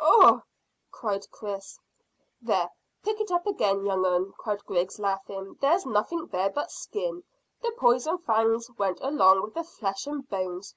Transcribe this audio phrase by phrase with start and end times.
[0.00, 0.42] "Ugh!"
[0.90, 1.78] cried Chris.
[2.42, 2.68] "There,
[3.04, 5.56] pick it up again, young un," cried Griggs, laughing.
[5.60, 7.22] "There's nothing there but skin.
[7.62, 10.74] The poison fangs went along with the flesh and bones."